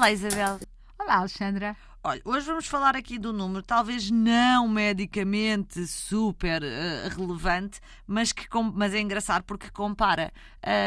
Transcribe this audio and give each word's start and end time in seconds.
Olá, 0.00 0.12
Isabel. 0.12 0.58
Olá, 0.98 1.16
Alexandra. 1.16 1.76
Olha, 2.02 2.22
hoje 2.24 2.46
vamos 2.46 2.66
falar 2.66 2.96
aqui 2.96 3.18
do 3.18 3.34
número, 3.34 3.62
talvez 3.62 4.10
não 4.10 4.66
medicamente 4.66 5.86
super 5.86 6.62
uh, 6.62 7.14
relevante, 7.14 7.80
mas, 8.06 8.32
que, 8.32 8.48
mas 8.72 8.94
é 8.94 9.00
engraçado 9.00 9.42
porque 9.42 9.70
compara 9.70 10.32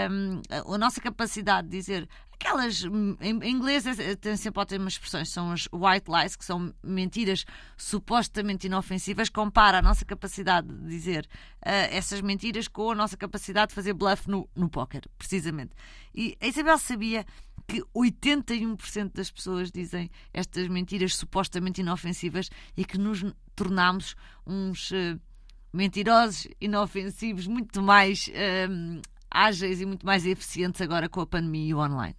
um, 0.10 0.42
a 0.74 0.78
nossa 0.80 1.00
capacidade 1.00 1.68
de 1.68 1.78
dizer 1.78 2.10
aquelas. 2.34 2.84
Em, 3.22 3.52
inglês 3.52 3.86
é, 3.86 4.16
tem 4.16 4.36
sempre 4.36 4.60
ótimas 4.60 4.94
expressões, 4.94 5.30
são 5.30 5.52
as 5.52 5.68
white 5.72 6.10
lies, 6.10 6.36
que 6.36 6.44
são 6.44 6.74
mentiras 6.82 7.46
supostamente 7.78 8.66
inofensivas, 8.66 9.30
compara 9.30 9.78
a 9.78 9.82
nossa 9.84 10.04
capacidade 10.04 10.68
de 10.68 10.88
dizer 10.88 11.30
uh, 11.58 11.70
essas 11.92 12.20
mentiras 12.20 12.68
com 12.68 12.90
a 12.90 12.96
nossa 12.96 13.16
capacidade 13.16 13.70
de 13.70 13.76
fazer 13.76 13.94
bluff 13.94 14.28
no, 14.28 14.50
no 14.56 14.68
póquer, 14.68 15.04
precisamente. 15.20 15.76
E 16.16 16.36
a 16.42 16.48
Isabel 16.48 16.80
sabia 16.80 17.24
que 17.68 17.82
81% 17.96 19.14
das 19.14 19.32
pessoas 19.32 19.72
dizem 19.72 20.10
estas 20.34 20.68
mentiras 20.68 21.16
supostamente 21.16 21.82
inofensivas 21.82 22.50
e 22.76 22.86
que 22.86 22.98
nos 22.98 23.24
tornamos 23.56 24.16
uns 24.46 24.92
uh, 24.92 25.20
mentirosos 25.72 26.48
inofensivos 26.60 27.48
muito 27.48 27.82
mais 27.82 28.28
uh, 28.28 29.02
ágeis 29.30 29.82
e 29.82 29.86
muito 29.86 30.06
mais 30.06 30.26
eficientes 30.26 30.82
agora 30.82 31.10
com 31.10 31.22
a 31.22 31.26
pandemia 31.26 31.70
e 31.70 31.74
o 31.74 31.80
online. 31.80 32.16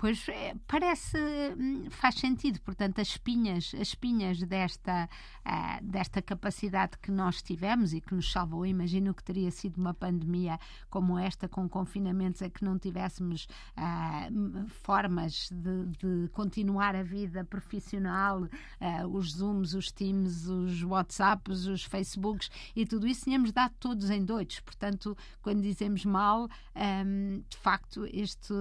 Pois 0.00 0.26
é, 0.30 0.54
parece, 0.66 1.18
hum, 1.58 1.90
faz 1.90 2.14
sentido, 2.14 2.58
portanto, 2.62 3.02
as 3.02 3.08
espinhas, 3.08 3.70
as 3.74 3.88
espinhas 3.88 4.42
desta, 4.42 5.06
uh, 5.44 5.84
desta 5.84 6.22
capacidade 6.22 6.96
que 6.96 7.10
nós 7.10 7.42
tivemos 7.42 7.92
e 7.92 8.00
que 8.00 8.14
nos 8.14 8.32
salvou, 8.32 8.64
imagino 8.64 9.12
que 9.12 9.22
teria 9.22 9.50
sido 9.50 9.76
uma 9.76 9.92
pandemia 9.92 10.58
como 10.88 11.18
esta, 11.18 11.46
com 11.46 11.68
confinamentos, 11.68 12.40
a 12.40 12.48
que 12.48 12.64
não 12.64 12.78
tivéssemos 12.78 13.46
uh, 13.76 14.66
formas 14.68 15.50
de, 15.52 15.84
de, 15.98 16.30
continuar 16.30 16.96
a 16.96 17.02
vida 17.02 17.44
profissional, 17.44 18.44
uh, 18.44 19.06
os 19.06 19.32
Zooms, 19.32 19.74
os 19.74 19.92
Teams, 19.92 20.46
os 20.46 20.82
WhatsApps, 20.82 21.66
os 21.66 21.84
Facebooks 21.84 22.50
e 22.74 22.86
tudo 22.86 23.06
isso, 23.06 23.24
tínhamos 23.24 23.52
dado 23.52 23.74
todos 23.78 24.08
em 24.08 24.24
doidos. 24.24 24.60
Portanto, 24.60 25.14
quando 25.42 25.60
dizemos 25.60 26.06
mal, 26.06 26.48
um, 26.74 27.44
de 27.46 27.58
facto, 27.58 28.08
este 28.10 28.54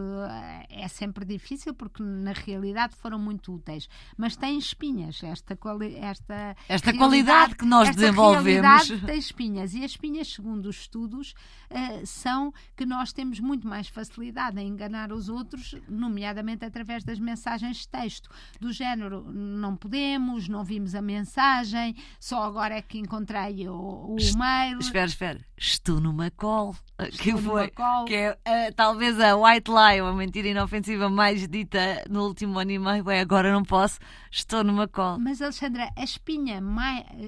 é 0.68 0.88
sempre 0.90 1.29
difícil 1.30 1.74
porque 1.74 2.04
na 2.04 2.34
realidade 2.34 2.96
foram 2.96 3.20
muito 3.20 3.54
úteis, 3.54 3.88
mas 4.18 4.36
tem 4.36 4.58
espinhas. 4.58 5.24
Esta, 5.24 5.56
quali 5.56 5.96
esta, 5.96 6.56
esta 6.68 6.94
qualidade 6.94 7.56
que 7.56 7.66
nós 7.66 7.90
esta 7.90 8.02
desenvolvemos 8.02 8.88
tem 9.06 9.18
espinhas 9.18 9.74
e 9.74 9.84
as 9.84 9.92
espinhas, 9.92 10.28
segundo 10.28 10.68
os 10.68 10.82
estudos, 10.82 11.34
uh, 11.70 12.06
são 12.06 12.54
que 12.76 12.86
nós 12.86 13.14
temos 13.14 13.40
muito 13.40 13.68
mais 13.68 13.88
facilidade 13.88 14.60
em 14.60 14.68
enganar 14.68 15.12
os 15.12 15.30
outros, 15.30 15.76
nomeadamente 15.88 16.66
através 16.66 17.04
das 17.04 17.20
mensagens 17.20 17.78
de 17.78 17.88
texto, 17.88 18.30
do 18.60 18.72
género 18.72 19.24
não 19.32 19.76
podemos, 19.76 20.48
não 20.48 20.64
vimos 20.64 20.96
a 20.96 21.02
mensagem, 21.02 21.96
só 22.20 22.44
agora 22.44 22.76
é 22.76 22.82
que 22.82 22.98
encontrei 22.98 23.68
o, 23.68 24.16
o 24.16 24.38
mail. 24.38 24.80
Espera, 24.80 25.06
espera, 25.06 25.46
estou 25.58 26.00
numa 26.00 26.32
call. 26.32 26.76
Estou 27.00 27.20
que 27.20 27.42
foi, 27.42 27.70
call. 27.70 28.06
que 28.06 28.14
é 28.14 28.32
uh, 28.32 28.74
talvez 28.76 29.20
a 29.20 29.36
white 29.38 29.72
lie, 29.72 30.02
uma 30.02 30.14
mentira 30.14 30.50
inofensiva 30.50 31.10
mais 31.10 31.48
dita 31.48 32.04
no 32.10 32.26
último 32.26 32.60
ano 32.60 32.72
e 32.72 32.80
meio, 32.80 33.10
é 33.10 33.22
agora 33.22 33.54
não 33.54 33.64
posso, 33.64 34.00
estou 34.30 34.64
numa 34.64 34.88
cola. 34.88 35.18
Mas 35.18 35.42
Alexandra, 35.42 35.90
a 35.96 36.04
espinha, 36.04 36.62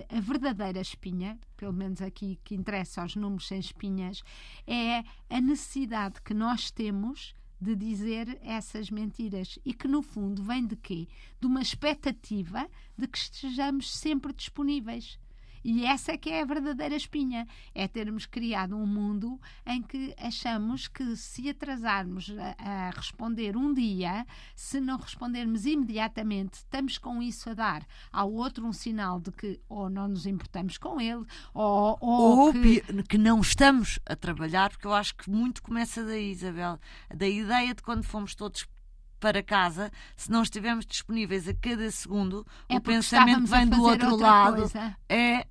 a 0.09 0.19
verdadeira 0.19 0.81
espinha, 0.81 1.39
pelo 1.55 1.71
menos 1.71 2.01
aqui 2.01 2.37
que 2.43 2.53
interessa 2.53 3.01
aos 3.01 3.15
números 3.15 3.47
sem 3.47 3.59
espinhas, 3.59 4.21
é 4.67 5.03
a 5.29 5.39
necessidade 5.39 6.21
que 6.21 6.33
nós 6.33 6.69
temos 6.69 7.33
de 7.61 7.75
dizer 7.75 8.39
essas 8.41 8.89
mentiras 8.89 9.59
e 9.63 9.71
que 9.71 9.87
no 9.87 10.01
fundo 10.01 10.43
vem 10.43 10.65
de 10.65 10.75
quê? 10.75 11.07
De 11.39 11.45
uma 11.45 11.61
expectativa 11.61 12.67
de 12.97 13.07
que 13.07 13.17
estejamos 13.19 13.91
sempre 13.91 14.33
disponíveis. 14.33 15.19
E 15.63 15.85
essa 15.85 16.11
é 16.11 16.17
que 16.17 16.29
é 16.29 16.41
a 16.41 16.45
verdadeira 16.45 16.95
espinha. 16.95 17.47
É 17.73 17.87
termos 17.87 18.25
criado 18.25 18.75
um 18.75 18.85
mundo 18.85 19.39
em 19.65 19.81
que 19.81 20.13
achamos 20.17 20.87
que 20.87 21.15
se 21.15 21.49
atrasarmos 21.49 22.33
a, 22.37 22.55
a 22.57 22.89
responder 22.91 23.55
um 23.55 23.73
dia, 23.73 24.25
se 24.55 24.79
não 24.79 24.97
respondermos 24.97 25.65
imediatamente, 25.65 26.55
estamos 26.55 26.97
com 26.97 27.21
isso 27.21 27.49
a 27.49 27.53
dar 27.53 27.85
ao 28.11 28.31
outro 28.31 28.65
um 28.65 28.73
sinal 28.73 29.19
de 29.19 29.31
que 29.31 29.59
ou 29.67 29.89
não 29.89 30.07
nos 30.07 30.25
importamos 30.25 30.77
com 30.77 30.99
ele, 30.99 31.25
ou, 31.53 31.97
ou, 31.99 32.39
ou 32.39 32.53
que... 32.53 32.81
que 33.03 33.17
não 33.17 33.39
estamos 33.41 33.99
a 34.05 34.15
trabalhar, 34.15 34.69
porque 34.69 34.87
eu 34.87 34.93
acho 34.93 35.15
que 35.15 35.29
muito 35.29 35.61
começa 35.61 36.03
daí, 36.03 36.31
Isabel, 36.31 36.79
da 37.13 37.27
ideia 37.27 37.73
de 37.73 37.81
quando 37.81 38.03
fomos 38.03 38.35
todos 38.35 38.67
para 39.21 39.41
casa, 39.41 39.89
se 40.17 40.29
não 40.29 40.41
estivermos 40.41 40.85
disponíveis 40.85 41.47
a 41.47 41.53
cada 41.53 41.89
segundo, 41.91 42.45
é 42.67 42.75
o 42.75 42.81
pensamento 42.81 43.45
vem 43.45 43.67
do 43.67 43.81
outro 43.81 44.17
lado. 44.17 44.57
Coisa. 44.57 44.97
É 45.07 45.45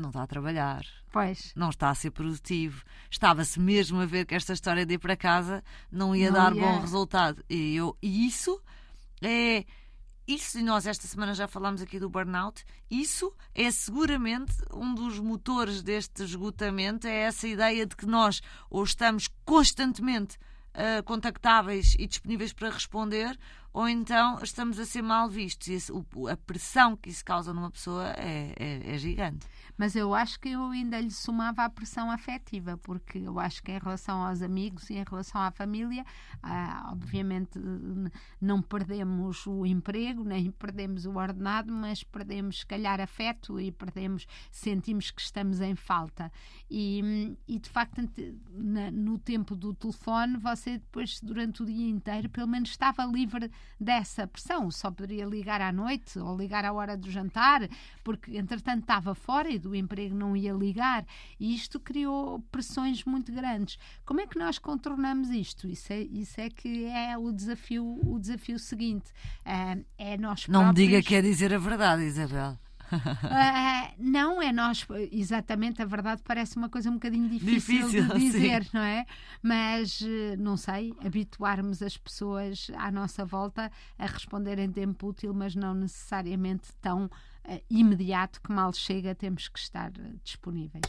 não 0.00 0.08
está 0.08 0.22
a 0.22 0.26
trabalhar. 0.26 0.84
Pois. 1.10 1.52
Não 1.54 1.70
está 1.70 1.90
a 1.90 1.94
ser 1.94 2.10
produtivo. 2.10 2.82
Estava-se 3.10 3.60
mesmo 3.60 4.00
a 4.00 4.06
ver 4.06 4.24
que 4.24 4.34
esta 4.34 4.52
história 4.52 4.86
de 4.86 4.94
ir 4.94 4.98
para 4.98 5.16
casa 5.16 5.62
não 5.90 6.16
ia 6.16 6.30
não 6.30 6.38
dar 6.38 6.54
ia. 6.54 6.62
bom 6.62 6.80
resultado. 6.80 7.44
E, 7.48 7.76
eu, 7.76 7.96
e 8.00 8.26
isso 8.26 8.60
é. 9.20 9.64
Isso, 10.26 10.58
e 10.58 10.62
nós 10.62 10.86
esta 10.86 11.06
semana 11.06 11.34
já 11.34 11.48
falámos 11.48 11.82
aqui 11.82 11.98
do 11.98 12.08
burnout, 12.08 12.64
isso 12.88 13.34
é 13.52 13.68
seguramente 13.72 14.54
um 14.72 14.94
dos 14.94 15.18
motores 15.18 15.82
deste 15.82 16.22
esgotamento, 16.22 17.08
é 17.08 17.22
essa 17.22 17.48
ideia 17.48 17.84
de 17.84 17.96
que 17.96 18.06
nós 18.06 18.40
ou 18.70 18.84
estamos 18.84 19.28
constantemente 19.44 20.38
uh, 20.74 21.02
contactáveis 21.04 21.96
e 21.98 22.06
disponíveis 22.06 22.52
para 22.52 22.70
responder, 22.70 23.38
ou 23.72 23.88
então 23.88 24.38
estamos 24.42 24.78
a 24.78 24.84
ser 24.84 25.02
mal 25.02 25.28
vistos. 25.28 25.68
E 25.68 25.78
a 26.30 26.36
pressão 26.36 26.96
que 26.96 27.08
isso 27.08 27.24
causa 27.24 27.54
numa 27.54 27.70
pessoa 27.70 28.10
é, 28.18 28.54
é, 28.58 28.94
é, 28.94 28.98
gigante. 28.98 29.46
Mas 29.76 29.96
eu 29.96 30.14
acho 30.14 30.38
que 30.38 30.50
eu 30.50 30.62
ainda 30.66 31.00
lhe 31.00 31.10
somava 31.10 31.64
a 31.64 31.70
pressão 31.70 32.10
afetiva, 32.10 32.76
porque 32.76 33.18
eu 33.18 33.38
acho 33.40 33.62
que 33.62 33.72
em 33.72 33.78
relação 33.78 34.22
aos 34.22 34.42
amigos 34.42 34.90
e 34.90 34.94
em 34.94 35.04
relação 35.04 35.40
à 35.40 35.50
família, 35.50 36.04
ah, 36.42 36.90
obviamente 36.92 37.58
não 38.40 38.60
perdemos 38.60 39.46
o 39.46 39.64
emprego, 39.64 40.22
nem 40.22 40.50
perdemos 40.50 41.06
o 41.06 41.16
ordenado, 41.16 41.72
mas 41.72 42.04
perdemos, 42.04 42.60
se 42.60 42.66
calhar, 42.66 43.00
afeto 43.00 43.58
e 43.58 43.72
perdemos, 43.72 44.26
sentimos 44.50 45.10
que 45.10 45.22
estamos 45.22 45.60
em 45.60 45.74
falta. 45.74 46.30
E, 46.70 47.36
e 47.48 47.58
de 47.58 47.70
facto, 47.70 48.02
na, 48.50 48.90
no 48.90 49.18
tempo 49.18 49.56
do 49.56 49.72
telefone, 49.72 50.36
você 50.36 50.78
depois, 50.78 51.20
durante 51.20 51.62
o 51.62 51.66
dia 51.66 51.88
inteiro, 51.88 52.28
pelo 52.28 52.48
menos 52.48 52.70
estava 52.70 53.04
livre 53.06 53.50
dessa 53.80 54.26
pressão. 54.26 54.70
Só 54.70 54.90
poderia 54.90 55.24
ligar 55.24 55.60
à 55.60 55.72
noite 55.72 56.18
ou 56.18 56.36
ligar 56.36 56.64
à 56.64 56.72
hora 56.72 56.96
do 56.96 57.10
jantar, 57.10 57.68
porque 58.04 58.36
entretanto 58.36 58.82
estava 58.82 59.14
fora 59.14 59.50
e 59.50 59.58
do 59.58 59.74
emprego 59.74 60.14
não 60.14 60.36
ia 60.36 60.52
ligar. 60.52 61.04
E 61.38 61.54
isto 61.54 61.80
criou 61.80 62.40
pressões 62.50 63.04
muito 63.04 63.32
grandes. 63.32 63.78
Como 64.04 64.20
é 64.20 64.26
que 64.26 64.38
nós 64.38 64.58
contornamos 64.58 65.30
isto? 65.30 65.68
Isso 65.68 65.92
é, 65.92 66.00
isso 66.00 66.40
é 66.40 66.48
que 66.48 66.84
é 66.86 67.16
o 67.18 67.32
desafio, 67.32 68.00
o 68.04 68.18
desafio 68.18 68.58
seguinte. 68.58 69.10
Uh, 69.40 69.84
é 69.98 70.16
nós 70.16 70.46
próprios... 70.46 70.48
Não 70.48 70.68
me 70.68 70.74
diga 70.74 71.02
que 71.02 71.14
é 71.14 71.22
dizer 71.22 71.52
a 71.52 71.58
verdade, 71.58 72.02
Isabel. 72.02 72.58
Uh, 72.96 73.94
não 73.98 74.40
é 74.42 74.52
nós, 74.52 74.86
exatamente, 75.10 75.80
a 75.82 75.84
verdade 75.84 76.22
parece 76.24 76.56
uma 76.56 76.68
coisa 76.68 76.90
um 76.90 76.94
bocadinho 76.94 77.28
difícil, 77.28 77.88
difícil 77.88 78.08
de 78.14 78.18
dizer, 78.18 78.64
sim. 78.64 78.70
não 78.74 78.82
é? 78.82 79.06
Mas 79.42 80.02
eh, 80.02 80.36
não 80.36 80.56
sei, 80.56 80.94
habituarmos 81.04 81.82
as 81.82 81.96
pessoas 81.96 82.70
à 82.76 82.90
nossa 82.90 83.24
volta 83.24 83.70
a 83.98 84.06
responder 84.06 84.58
em 84.58 84.70
tempo 84.70 85.08
útil, 85.08 85.32
mas 85.34 85.54
não 85.54 85.74
necessariamente 85.74 86.68
tão 86.80 87.06
uh, 87.06 87.62
imediato 87.70 88.40
que 88.40 88.52
mal 88.52 88.72
chega, 88.72 89.14
temos 89.14 89.48
que 89.48 89.58
estar 89.58 89.90
uh, 89.90 90.20
disponíveis. 90.22 90.82